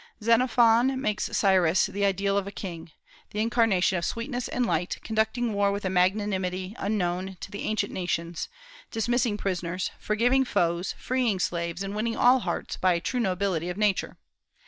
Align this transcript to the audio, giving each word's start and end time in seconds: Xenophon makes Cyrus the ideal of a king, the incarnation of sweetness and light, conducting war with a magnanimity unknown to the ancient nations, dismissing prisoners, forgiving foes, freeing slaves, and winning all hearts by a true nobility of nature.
Xenophon 0.23 0.99
makes 0.99 1.29
Cyrus 1.37 1.85
the 1.85 2.03
ideal 2.05 2.35
of 2.35 2.47
a 2.47 2.51
king, 2.51 2.91
the 3.29 3.39
incarnation 3.39 3.99
of 3.99 4.03
sweetness 4.03 4.47
and 4.47 4.65
light, 4.65 4.97
conducting 5.03 5.53
war 5.53 5.71
with 5.71 5.85
a 5.85 5.91
magnanimity 5.91 6.75
unknown 6.79 7.37
to 7.39 7.51
the 7.51 7.61
ancient 7.61 7.93
nations, 7.93 8.49
dismissing 8.89 9.37
prisoners, 9.37 9.91
forgiving 9.99 10.43
foes, 10.43 10.95
freeing 10.97 11.37
slaves, 11.37 11.83
and 11.83 11.95
winning 11.95 12.15
all 12.17 12.39
hearts 12.39 12.77
by 12.77 12.93
a 12.93 12.99
true 12.99 13.19
nobility 13.19 13.69
of 13.69 13.77
nature. 13.77 14.17